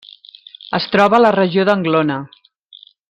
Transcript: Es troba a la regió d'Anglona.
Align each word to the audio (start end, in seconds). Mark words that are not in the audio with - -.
Es 0.77 0.87
troba 0.95 1.17
a 1.17 1.19
la 1.25 1.33
regió 1.37 1.67
d'Anglona. 1.69 2.17